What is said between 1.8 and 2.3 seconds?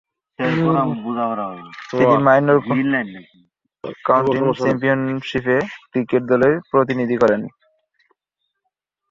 তিনি